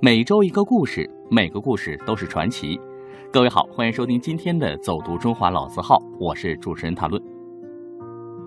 [0.00, 2.78] 每周一个故事，每个故事都是传奇。
[3.32, 7.20] 各位好，欢迎收听今天的《走读中华老字号》，我是主持人谭论。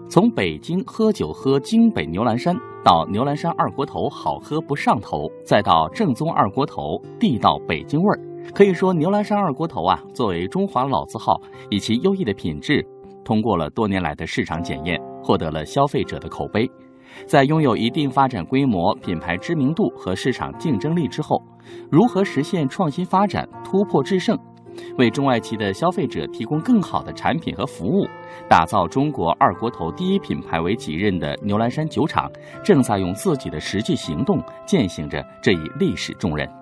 [0.10, 8.20] 从北京喝酒喝京北牛栏山，到牛栏山二锅头好喝不上头，再到正宗二锅头地道北京味儿，
[8.55, 11.38] 可以说牛栏山二锅头啊，作为中华老字号，
[11.70, 12.81] 以其优异的品质，
[13.25, 16.71] 通过了多年来的市场检验，获得了消费者的口碑。
[17.25, 21.41] 在拥有一定发展规模、品牌知名度和市场竞争力之后，
[21.89, 24.37] 如何实现创新发展、突破制胜，
[24.97, 28.06] 为中外企的消费者提供更好的产品和服务，
[28.50, 32.31] 打造中国二锅头第一品牌为己任的牛栏山酒厂，
[32.64, 36.61] 正在用自己的实际行动践行着这一历史重任。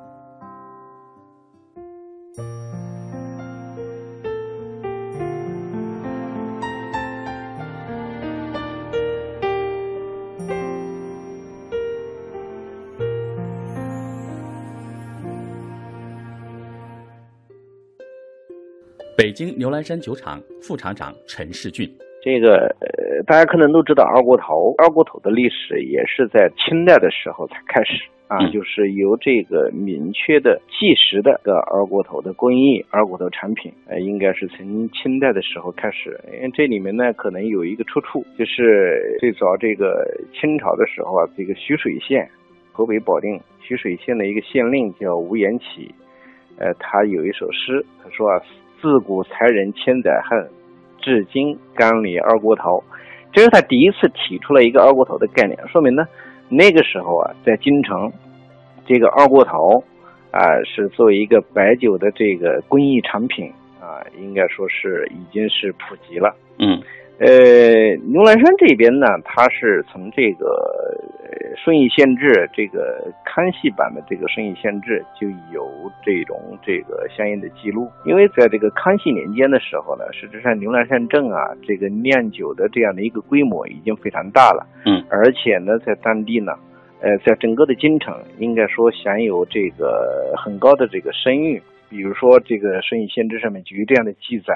[19.39, 21.89] 京牛栏山酒厂副厂长陈世俊，
[22.21, 36.19] 这个呃，大家可能都知道二锅头，二锅头的历史也是在清代的时候才开始啊，就是由这个明确的计时的个二锅头的工艺，二锅头产品，呃，应该是从清代的时候开始。
[36.33, 42.29] 因为这里面呢，可能有一个出处，就是最早这个清朝的时候啊，这个徐水县，
[42.73, 45.89] 河北保定徐水县的一个县令叫吴延启，
[46.57, 48.41] 呃，他有一首诗，他说啊。
[48.81, 50.49] 自古才人千载恨，
[50.99, 52.83] 至今甘李二锅头。
[53.31, 56.07] 这是他第一次提出了一个二锅头的概念，说明呢，
[56.49, 58.11] 那个时候啊，在京城，
[58.85, 59.83] 这个二锅头
[60.31, 66.35] 啊，是作为一个白酒的这个工艺产品啊，应该说是已经是普及了。
[66.57, 66.81] 嗯。
[67.19, 70.45] 呃，牛栏山这边呢，它是从这个
[71.61, 75.69] 《顺义县志》这个康熙版的这个《顺义县志》就有
[76.01, 77.91] 这种这个相应的记录。
[78.05, 84.65] 因为在这个康熙年间的时候呢，实际上牛栏山镇啊，这个酿酒的这样的一个规模已经非常大了。
[84.85, 86.53] 嗯，而且呢，在当地呢，
[87.01, 91.61] 呃，在整个的京城，应该说享有这个很高的这个声誉。
[91.89, 94.53] 比如说，这个《生意先知》上面就有这样的记载：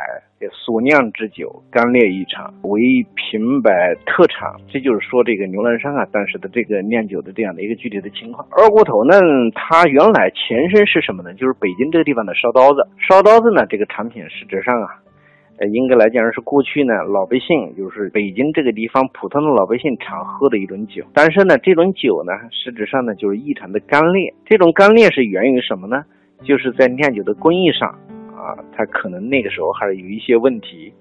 [0.52, 2.80] 所酿之酒，干裂异常，为
[3.16, 4.54] 平白特产。
[4.70, 8.48] 这就是说，这个牛栏山啊，当时的这个酿酒的这样的一个具体的情况。
[8.52, 9.18] 二锅头呢，
[9.56, 11.34] 它原来前身是什么呢？
[11.34, 12.86] 就是北京这个地方的烧刀子。
[13.10, 15.02] 烧刀子呢，这个产品实质上啊，
[15.58, 21.04] 呃，应该来讲是过去呢老百姓，就是北京这个地方普通的老百姓常喝的一种酒。
[21.16, 24.32] 但是呢，这种酒呢，实质上呢就是异常的干裂。
[24.46, 26.04] 这种干裂是源于什么呢？
[26.44, 27.90] 就是在酿酒的工艺上
[28.36, 30.94] 啊，它可能那个时候还是有一些问题，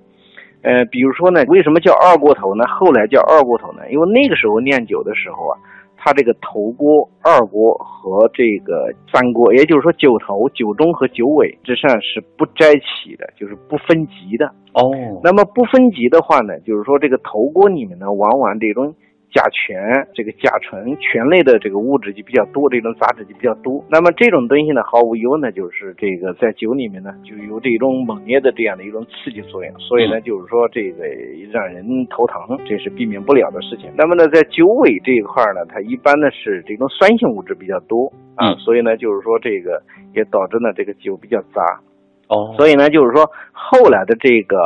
[0.63, 2.65] 呃，比如说呢，为什么叫二锅头呢？
[2.67, 3.91] 后来叫二锅头呢？
[3.91, 5.59] 因为那个时候酿酒的时候啊，
[5.97, 14.47] 它这个头锅、二锅和这个三锅，也就是说酒头、酒中和酒尾之上是不摘起的，就是不分级的。
[14.75, 14.91] 哦，
[15.23, 18.95] 那么不分级的话呢，就是说这个头锅里面呢，往往这种。
[19.33, 23.83] 甲醛，这个甲醇醛类的这个物质就比较多，这种杂质就比较多。
[23.89, 29.73] 那么这种东西呢，毫无疑问呢，就是这个在酒里面呢，就有这种猛烈的这样的一种刺激作用。
[29.79, 31.05] 所以呢，就是说这个
[31.51, 33.91] 让人头疼，这是避免不了的事情。
[33.97, 39.83] 那么呢，在酒尾这一块呢，它一般呢是这种酸性物质比较多啊，所以呢，就是说这个
[40.15, 41.81] 也导致呢这个酒比较杂。
[42.29, 44.59] 哦，所以呢，就是说后来的这个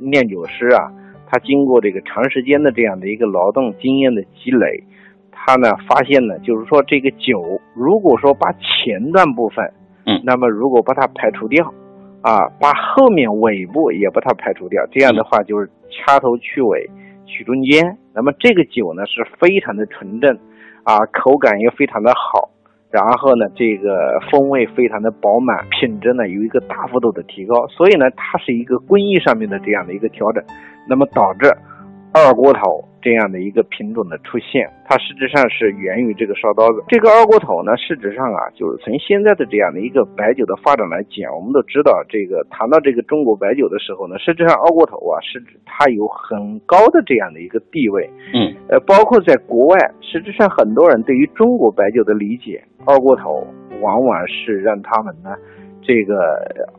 [0.00, 0.90] 酿酒师啊。
[1.30, 4.82] 他经过这个长时间的这样的一个劳动经验的积累，
[5.30, 9.70] 他呢发现呢，就是说这个酒，如果说把前段部分，
[10.06, 11.72] 嗯，那么如果把它排除掉，
[12.22, 16.88] 啊，把后面尾部也把它排除掉，这样的话就是掐头去尾，
[17.26, 20.34] 取中间，那么这个酒呢是非常的纯正，
[20.82, 22.48] 啊，口感也非常的好。
[22.90, 30.42] 然后呢，这个风味非常的饱满，品质呢有一个大幅度的提高，所以呢，它是一个工艺上面的这样的一个调整，
[30.88, 31.52] 那么导致。
[32.10, 36.82] 二锅头这样的一个品种的出现，它实质上是源于这个烧刀子。
[36.88, 48.08] 这个二锅头呢，实质上啊，就是从现在的这样的一个白酒的发展来讲，我们都知道，这个谈到这个中国白酒的时候呢，实质上二锅头啊，是指它有很高的这样的一个地位。
[48.34, 53.46] 嗯，呃，包括在国外，实质上很多人对于中国白酒的理解，二锅头
[53.82, 55.36] 往往是让他们呢。
[55.88, 56.14] 这个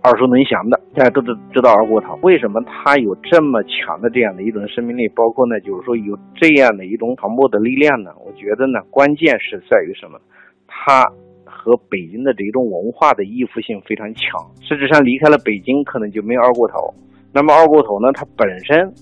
[0.04, 8.12] 耳熟能详的，大家都知知道二锅头为什么它有这么强的这样的一种生命力，包括呢，就是说有这样的一种传播的力量呢？
[8.24, 10.20] 我觉得呢，关键是在于什么？
[10.68, 11.04] 它
[11.44, 14.40] 和北京的这种文化的依附性非常强。
[14.62, 16.94] 事实上离开了北京，可能就没有二锅头。
[17.34, 18.94] 那么二锅头呢，它本身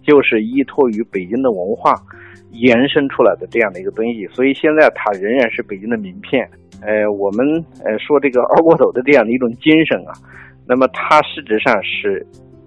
[0.00, 1.92] 就是依托于北京的文化
[2.52, 6.48] 延伸出来的这样的一个东西，所以现在它仍然是北京的名片。
[6.82, 7.46] 呃，我们
[7.84, 10.12] 呃说这个二锅头的这样的一种精神啊，
[10.66, 12.26] 那么它实质上是。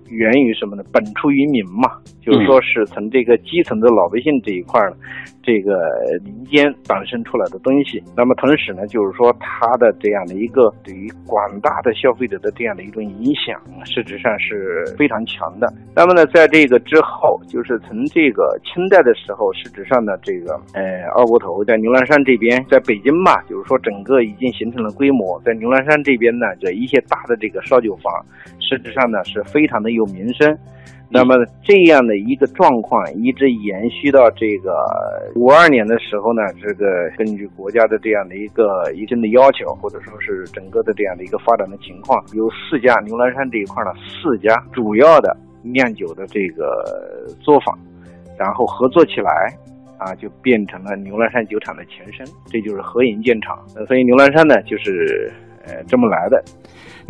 [0.09, 0.83] 源于什么呢？
[0.91, 1.89] 本出于民嘛，
[2.21, 4.93] 就是说是从这个基层的老百姓这一块儿，
[5.41, 5.79] 这个
[6.23, 8.03] 民间诞生出来的东西。
[8.17, 15.71] 那么同时呢，就是说它的这样的一个对于广大的消费者的这样的一种影响，实质上是非常强的。
[15.95, 25.39] 那么呢，在这个之后，就是从这个清代的时候，实质上呢，这个呃二锅头在牛栏山这边，在北京嘛，就是说整个已经形成了规模。
[25.45, 28.11] 在牛栏山这边呢，这一些大的这个烧酒坊，
[28.59, 29.98] 实质上呢是非常的有。
[29.99, 30.57] 有名声，
[31.09, 34.73] 那么这样的一个状况一直延续到这个
[35.35, 47.77] 五二年的时候呢，这个根据国家的这样的一个一定的要求，或者说是整个的这样的一个发展的情况，有四家牛栏山这一块呢，四家主要的酿酒的这个作坊，
[48.37, 49.53] 然后合作起来，
[49.97, 53.59] 啊，就变成了牛栏山酒厂的前身，这就是合营建厂。
[53.87, 55.29] 所以牛栏山呢，就是
[55.65, 56.41] 呃这么来的。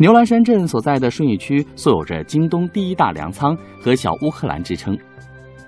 [0.00, 4.98] 牛栏山镇所在的顺义区素有着“京东第一大粮仓”和“小乌克兰”之称，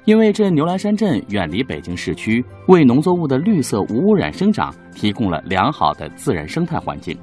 [0.06, 7.14] 因为这牛栏山镇远离北京市区，为农作物的绿色无污染生长提供了良好的自然生态环境，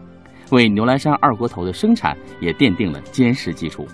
[0.51, 3.88] 为牛栏山二锅头的生产也奠定了坚实基础。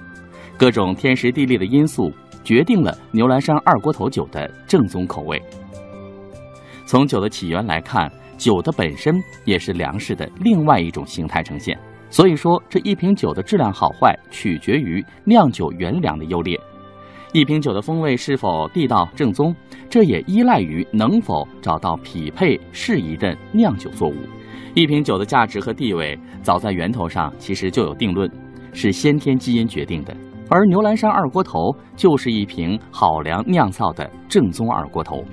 [0.58, 2.12] 各种天时地利的因素
[2.44, 5.42] 决定了牛栏山二锅头酒的正宗口味。
[6.86, 9.16] 从酒的起源来看，酒的本身
[9.46, 11.80] 也是粮食的另外一种形态呈现。
[12.10, 16.58] 所以说，这一瓶酒的质量好坏取决于酿酒原粮的优劣，
[17.34, 19.54] 一瓶酒的风味是否地道正宗，
[19.90, 24.16] 这也依赖于能否找到匹配适宜的酿酒作物。
[24.74, 28.30] 一瓶酒的价值和地位，早在源头上其实就有定论，
[28.72, 30.16] 是先天基因决定的。
[30.48, 35.26] 而牛栏山二锅头就是一瓶好粮酿造的正宗二锅头。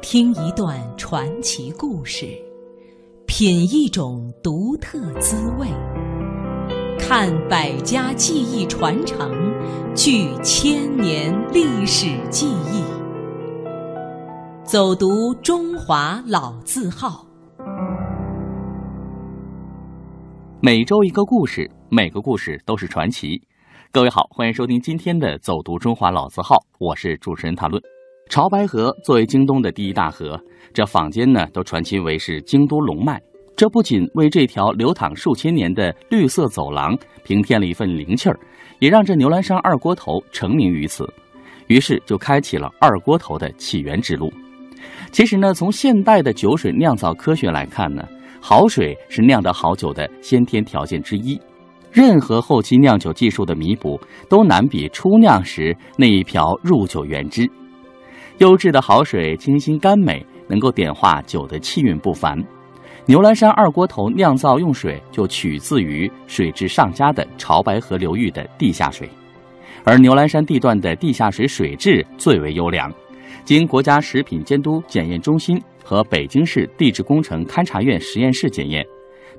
[0.00, 2.47] 听一段传奇故事。
[3.28, 5.68] 品一种独特滋味，
[6.98, 9.30] 看百家技艺传承，
[9.94, 12.82] 聚千年历史记忆，
[14.64, 17.26] 走读中华老字号。
[20.60, 23.40] 每周一个故事，每个故事都是传奇。
[23.92, 27.80] 各位好，欢迎收听今天的《走读中华老字号》，我是主持人谭论。
[28.28, 30.38] 潮白河作为京东的第一大河，
[30.74, 33.20] 这坊间呢都传其为是京都龙脉。
[33.56, 38.38] 这不仅为这条流淌数千年的绿色走廊平添了一份灵气儿，
[38.80, 41.08] 也让这牛栏山二锅头成名于此，
[41.68, 44.30] 于是就开启了二锅头的起源之路。
[45.10, 48.06] 其实呢，从现代的酒水酿造科学来看呢，
[48.40, 51.40] 好水是酿得好酒的先天条件之一，
[51.90, 53.98] 任何后期酿酒技术的弥补
[54.28, 57.50] 都难比初酿时那一瓢入酒原汁。
[58.38, 62.38] 优质的好水清新甘美，能够点化酒的气韵不凡。
[63.04, 69.10] 牛栏山二锅头酿造用水就取自于水质上佳的潮白河流域的地下水，
[69.82, 72.92] 而牛栏山地段的地下水水质最为优良。
[73.44, 78.86] 经国家食品监督检验中心和北京市地质工程勘察院实验室检验，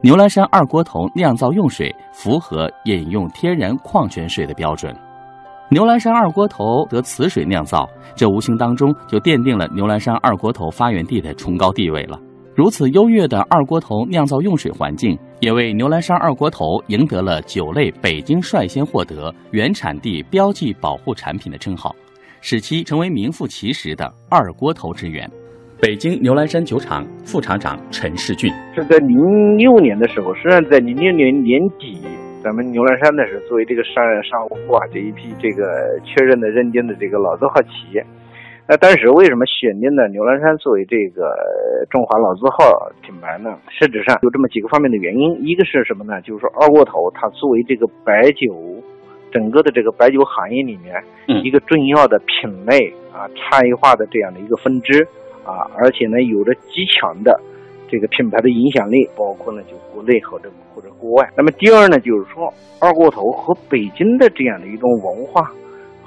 [0.02, 4.94] 牛栏山二锅头酿造用水符合饮用天然矿泉水的标准。
[5.72, 12.20] 牛栏山二锅头得此水酿造，这无形当中就奠定了牛栏山二锅头发源地的崇高地位了。
[12.56, 21.96] 如此优越的二锅头酿造用水环境，也为牛栏山二锅头赢得了酒类北京率先获得原产地标记保护产品的称号，
[22.42, 25.30] 使其成为名副其实的二锅头之源。
[25.80, 32.02] 北京牛栏山酒厂副厂长陈世俊是在零六年的时候，实际上在零六年年底，
[32.42, 33.94] 咱们牛栏山呢是作为这个商
[34.24, 38.06] 商务啊这一批这个确认的认定的这个老字号企业。
[38.66, 41.36] 那当时为什么选定呢牛栏山作为这个
[41.90, 43.58] 中华老字号品牌呢？
[43.68, 46.22] 实质上有这么几个方面的原因，一个是什么呢？
[46.22, 48.56] 就是说二锅头它作为这个白酒
[49.32, 50.96] 整个的这个白酒行业里面
[51.44, 55.06] 一个重要的品类啊，差异化的这样的一个分支
[55.44, 57.38] 啊，而且呢有着极强的
[57.90, 61.30] 这个品牌的影响力，包括呢就国内或者或者国外。
[61.36, 65.52] 那么第二呢，就是说二锅头和北京的这样的一种文化。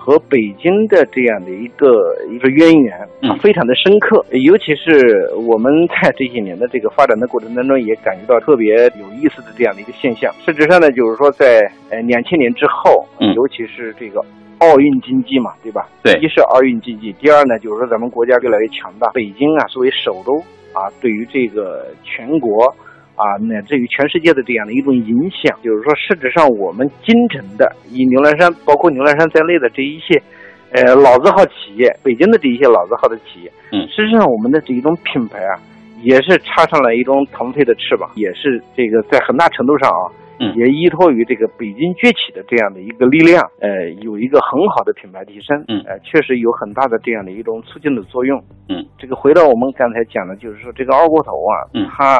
[0.05, 1.95] 和北京的这样的一个
[2.29, 4.27] 一个渊源啊，非常的深刻。
[4.33, 10.35] 尤其是我们在这些年的这个发展的过程当中，也感觉到特别有意思的这样的一个现象。
[10.45, 14.21] 事实上呢，就是说在呃两千年之后，尤其是这个
[14.59, 15.89] 奥运经济嘛，对吧？
[16.03, 22.75] 对，一是奥运经济，第二呢，就是说咱们国家越来越强大，北京啊作为首都啊，对于这个全国。
[23.15, 30.21] 啊，乃至于全世界的这样的一种影响，就是说，实质上我们京城的以牛栏山，包括牛栏山在内的这一些，
[30.73, 35.61] 呃，老字号企业，北京的这一些老字号的企业，嗯，实际上我们的这一种品牌啊，
[36.01, 40.09] 也是插上了一种腾飞的翅膀，也是这个在很大程度上啊，
[40.43, 52.19] 嗯也依托于这个北京崛起的这样的一个力量，呃，有一个很好的品牌提升，嗯呃，确实有很大的这样的一种促进的作用，嗯，这个回到我们刚才讲的，就是说这个二锅头啊，嗯它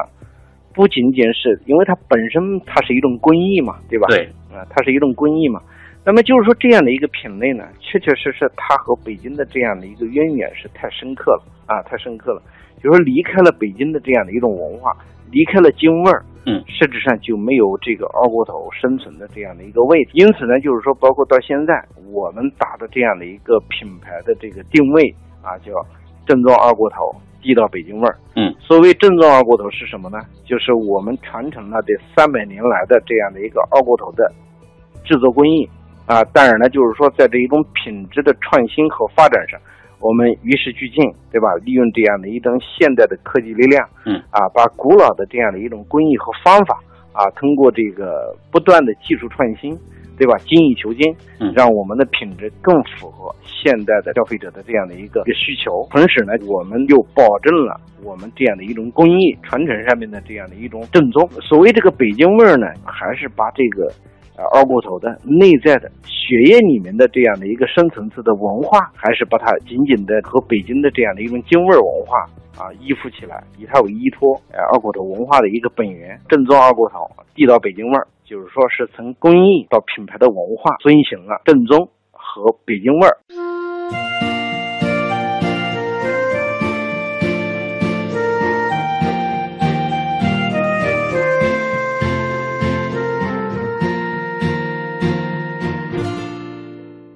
[0.73, 4.07] 不仅仅是因为它本身它是一种工艺嘛，对吧？
[4.09, 4.25] 对，
[4.55, 5.61] 啊，它是一种工艺嘛。
[6.05, 12.43] 那么就是说，这样的一个品类呢，确确实实它和北京的这样的一个渊源是太深刻了啊，太深刻了。
[12.83, 14.91] 就是说，离开了北京的这样的一种文化，
[15.31, 20.11] 离开了京味儿，嗯，实质上就没有这个二锅头生存的这样的一个位置。
[20.15, 21.73] 因此呢，就是说，包括到现在
[22.13, 25.73] 我们打的这样的一个品牌的这个定位啊，叫
[26.27, 28.17] 正宗二锅头，地道北京味儿。
[28.35, 30.19] 嗯，所谓正宗二锅头是什么呢？
[30.45, 34.31] 就是我们传承了这三百年来的这样的一个二锅头的
[35.05, 35.69] 制作工艺
[36.07, 36.25] 啊。
[36.33, 39.61] 当然呢，就是说在这一种品质的创新和发展上，
[40.03, 40.99] 我们与时俱进，
[41.31, 41.47] 对吧？
[41.65, 46.83] 利用这样的一种现代的科技力量，嗯啊，把古老的这样的一种工艺和方法
[47.13, 49.79] 啊，通过这个不断的技术创新，
[50.19, 50.37] 对吧？
[50.39, 55.87] 精益求精，嗯让我们的品质更符合现代的消费者的这样的一个需求。
[55.91, 61.29] 同时呢，我们又保证了我们这样的一种工艺传承上面的这样的一种正宗。
[61.41, 63.87] 所谓这个北京味儿呢，还是把这个
[64.53, 72.19] 二锅头的内在的血液里面的这样的一个深层次的文化，还是把它紧紧的和北京的这样的一种京味文化
[72.63, 83.17] 啊依附起来，以它为依托，呃，二锅头文化的一个本源，正宗二锅头，地道北京味儿，就是说是从工艺到品牌的文化，遵循了正宗和北京味儿。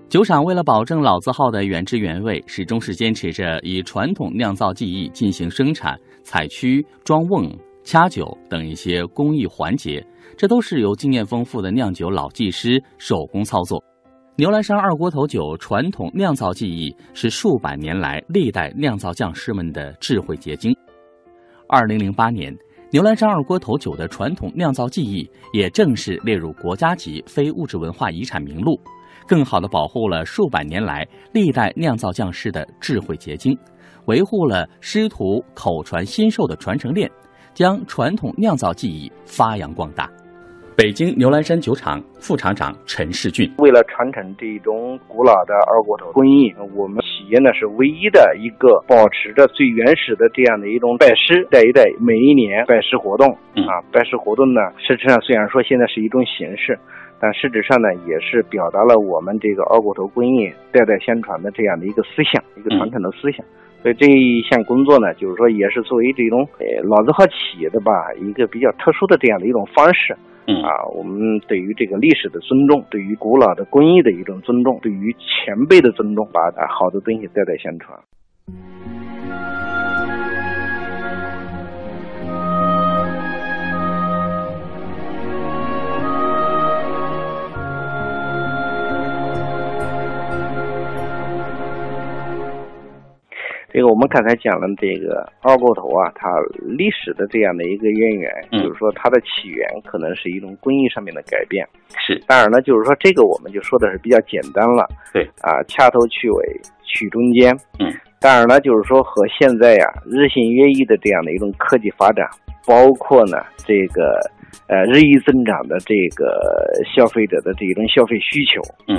[0.08, 13.82] 酒厂为了保证老字号的原汁原味，始终是坚持着以传统酿造技艺进行生产、采曲、装瓮、掐酒等一些工艺环节，这都是由经验丰富的酿酒老技师手工操作。
[14.36, 20.72] 牛栏山二锅头酒传统酿造技艺是数百年来历代酿造匠师们的智慧结晶。
[21.68, 22.56] 二零零八年，
[22.92, 28.80] 牛栏山二锅头酒的传统酿造技艺也正式列入国家级非物质文化遗产名录。
[29.26, 33.58] 更好地保护了数百年来历代酿造匠师的智慧结晶，
[34.06, 37.10] 维护了师徒口传心授的传承链，
[37.52, 40.08] 将传统酿造技艺发扬光大。
[40.76, 56.78] 北京牛栏山酒厂副厂长陈世俊，为了传承这种古老的二锅头工艺，我们企业呢是唯一的一个保持着最原始的这样的一种拜师，一代一代，每一年拜师活动嗯啊，拜师活动呢，实际上虽然说现在是一种形式。
[57.18, 63.44] 但实质上呢，也是表达了我们这个二锅头工艺代代相传的这样的一个思想，一个传承的思想。
[63.82, 70.16] 所以这一项工作呢，就是说也是作为这种呃老字号企业的吧，一个比较特殊的这样的一种方式。
[70.48, 77.98] 嗯啊，我们对于这个历史的尊重，对于古老的工艺的一种尊重，对于前辈的尊重，把啊好的东西代代相传。
[93.76, 96.30] 这个我们刚才讲了，这个二锅头啊，它
[96.62, 101.62] 历史的这样的一个渊源，嗯就是说它的起源可能是一种工艺上面的改变。
[101.98, 104.88] 是当然呢，就是说这个我们就说的是比较简单了。
[105.12, 107.54] 对啊，掐头去尾，取中间。
[107.78, 107.92] 嗯。
[108.18, 112.26] 当然呢，就是说和现在呀日新月异的这样的一种科技发展，
[112.66, 114.18] 包括呢这个
[114.68, 116.40] 呃日益增长的这个
[116.96, 118.96] 消费者的这种消费需求嗯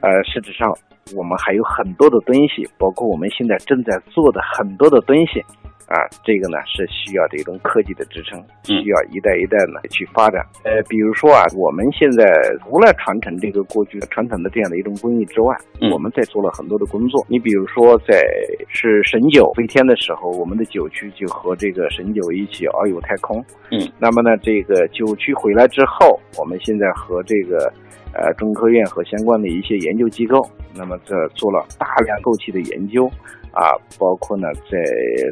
[0.00, 0.72] 呃，事，实上
[1.16, 5.42] 我们还有很多的东西，包括我们现在正在做的很多的东西。
[5.88, 10.44] 啊，这个呢是需要这种科技的支撑，需要一代一代呢去发展。
[10.64, 12.24] 呃，比如说啊，我们现在
[12.62, 17.24] 除了传承这个过去传统的这样的一种工艺之外，嗯我们在做了很多的工作。
[17.28, 18.22] 你比如说，在
[18.68, 23.42] 是神九飞天的时候，我们的酒曲就和这个神九一起遨游太空。
[23.70, 27.72] 嗯，那么呢，这个酒曲回来之后，我们现在和这个
[28.12, 33.10] 呃中科院和相关的一些研究机构，那么这做了大量后期的研究。
[33.50, 34.78] 啊，包括呢，在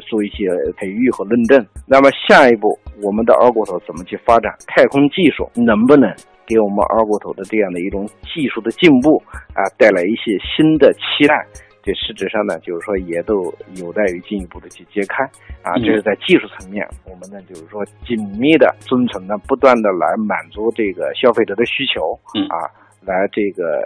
[0.09, 1.65] 做一些培育和论证。
[1.85, 4.51] 那么下一步，我们的二锅头怎么去发展？
[4.65, 6.11] 太空技术能不能
[6.45, 9.21] 给我们二锅头的这样的一种技术的进步
[9.53, 11.45] 啊，带来一些新的期待？
[11.83, 15.23] 这实质上呢，就是说也都有待于进一步的去揭开
[15.61, 15.77] 啊。
[15.77, 22.67] 嗯这是在技术层面，我们呢就是说紧密的遵从呢，不断的来满足这个消费者的需求，嗯啊，
[23.07, 23.81] 来这个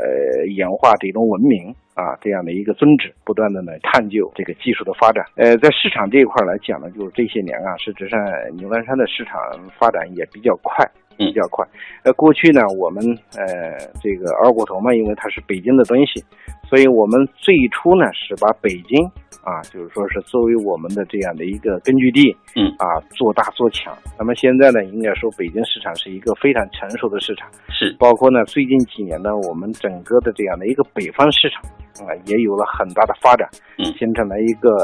[0.47, 5.23] 演化这种文明啊这样的一个宗旨，不断的呢探究这个技术的发展。
[5.35, 8.19] 呃，在市场这一块来讲呢，就是这些年啊，事实上
[8.57, 9.39] 牛栏山的市场
[9.79, 10.83] 发展也比较快。
[11.27, 11.65] 比较快，
[12.03, 13.03] 呃，过去呢，我们
[13.37, 16.23] 呃这个二锅头嘛，因为它是北京的东西，
[16.67, 19.05] 所以我们最初呢是把北京
[19.43, 23.95] 啊，就是说是作为我们的这样的一个根据地，嗯啊，做大做强。
[24.17, 31.61] 那么现在呢，应该说北京市场是一个非常成熟的市场，是包括呢最近几年呢，我们整个的这样的一个北方市场
[32.07, 33.47] 啊，也有了很大的发展，
[33.77, 34.75] 嗯形成了一个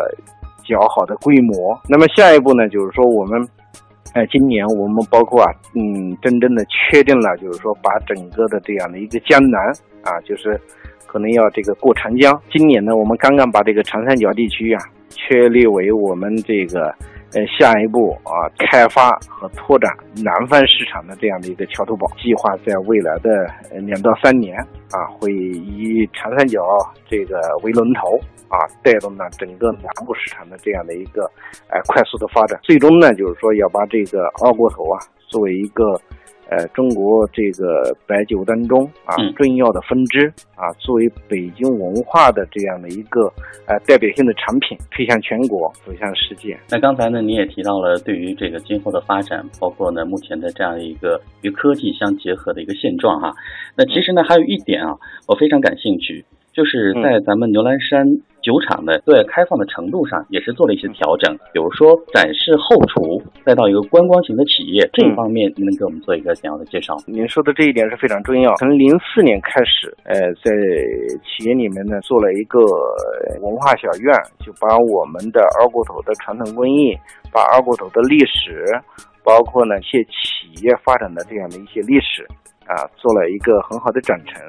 [0.63, 1.79] 较好的规模。
[1.89, 3.47] 那么下一步呢，就是说我们。
[4.13, 9.61] 哎，今年我们包括啊，嗯，真正的确定了，就是说把整个的这样的一个江南
[10.01, 10.59] 啊，就是
[11.05, 12.41] 可能要这个过长江。
[12.51, 16.93] 今年呢，我们刚刚把这个长三角地区啊确立为我们这个
[17.33, 19.91] 呃下一步啊开发和拓展
[20.23, 22.07] 南方市场的这样的一个桥头堡。
[22.17, 23.29] 计划在未来的
[23.81, 24.57] 两到三年
[24.91, 26.61] 啊，会以长三角
[27.09, 28.19] 这个为龙头。
[28.49, 31.29] 啊，带动呢整个南部市场的这样的一个，
[31.67, 32.57] 呃，快速的发展。
[32.63, 34.95] 最终呢，就是说要把这个二锅头啊，
[35.27, 35.83] 作为一个，
[36.49, 43.31] 呃，中国这个白酒当中啊重要的分支啊，作为北京文化的这样的一个，
[43.65, 46.57] 呃，代表性的产品，推向全国，走向世界。
[46.69, 53.33] 那刚才呢，你也提到了对于这个今后的发展，包括呢目前的这样的一个与科技相结合的一个现状哈。
[53.75, 54.95] 那其实呢，还有一点啊，
[55.27, 56.23] 我非常感兴趣，
[56.53, 58.07] 就是在咱们牛栏山。
[58.47, 66.95] 酒厂的对外开放的程度上也是做了一些调整，比如说展示后厨，再到一个观光型的企业这一方面，您能给我们做一个简要的介绍？
[67.05, 68.55] 您说的这一点是非常重要。
[68.55, 70.55] 从零四年开始，呃，在
[71.27, 72.57] 企业里面呢做了一个
[73.41, 76.97] 文化小院，就把我们的二锅头的传统工艺，
[77.33, 78.63] 把二锅头的历史，
[79.25, 82.23] 包括呢一些企业发展的这样的一些历史
[82.63, 84.39] 啊，做了一个很好的展陈。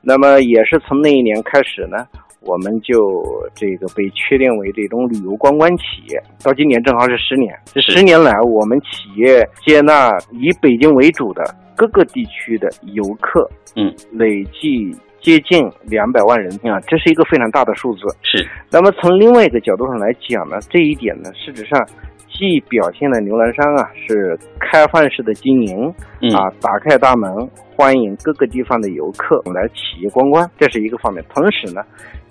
[0.00, 2.06] 那么也是从那一年开始呢。
[2.46, 3.24] 我们就
[3.54, 7.52] 这个被确定为这种旅游观光企业，到今年正好是十年。
[7.66, 11.42] 这十年来，我们企业接纳以北京为主的
[11.76, 18.02] 各个地区的游客，嗯，累计接近两百万人啊，这是一个非常大的数字。
[18.22, 18.46] 是。
[18.70, 21.84] 那么从另外一个角度上来讲呢，这一点呢，事实上
[22.28, 25.88] 既表现了牛栏山啊是开放式的经营，
[26.32, 27.28] 啊，打开大门
[27.74, 31.24] 欢迎各个地方的游客来企业观光，这是一个方面。
[31.34, 31.82] 同时呢。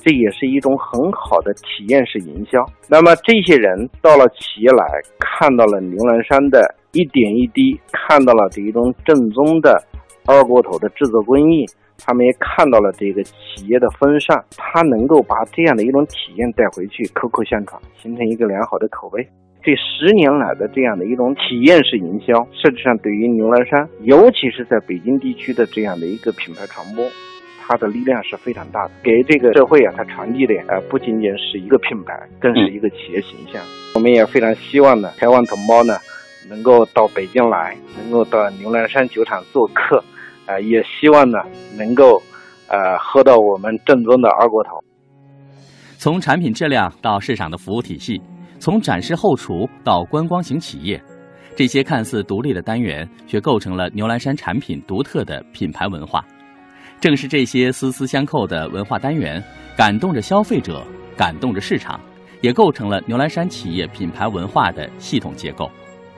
[0.06, 2.63] 这也是一种很好的体验式营销。
[2.88, 4.86] 那么这些人到了企业来
[5.20, 9.84] 看到了牛栏山的一点一滴，看到了这一种正宗的
[10.28, 11.65] 二锅头的制作工艺，
[11.98, 19.28] 他们也看到了这个企业的风尚，他能够把这样的一种体验带回去，口口相传，形成一个良好的口碑。
[19.63, 27.04] 这十年来的这样的一种体验式营销，实际上对于牛栏山，尤其是在北京地区的这样的一个品牌传播。
[27.67, 33.60] 它的力量是非常大的，给这个社会啊，它传递的呃不仅仅是一个品牌，更是一个企业形象。
[33.95, 35.97] 我们也非常希望呢，台湾同胞呢
[36.47, 40.04] 能够到北京来，能够到牛栏山酒厂做客，
[40.45, 41.39] 啊，也希望呢
[41.75, 42.21] 能够
[42.67, 44.84] 呃喝到我们正宗的二锅头。
[45.97, 48.21] 从产品质量到市场的服务体系，
[48.60, 51.01] 从展示后厨到观光型企业，
[51.56, 56.23] 这些看似独立的单元，却构成了牛栏山产品独特的品牌文化。
[57.00, 59.44] 正是这些丝丝相扣的文化单元，
[59.78, 60.84] 感动着消费者，
[61.16, 62.00] 感动着市场，
[62.42, 65.70] 也构成了牛栏山企业品牌文化的系统结构。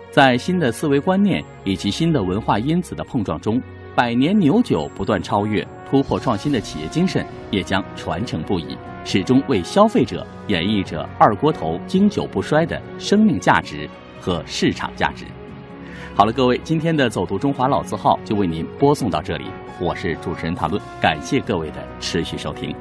[0.10, 3.62] 在新的思维观念以及新的文化因子的碰撞中，
[3.94, 13.90] 百年牛酒不断超越、突破创新的企业精神也将传承不已，始终为消费者演绎着二锅头经久不衰的生命价值
[14.22, 15.26] 和市场价值。
[16.18, 19.46] 好了，各位，今天的走读中华老字号就为您播送到这里。
[19.80, 22.76] 我是主持人塔论，感谢各位的持续收听。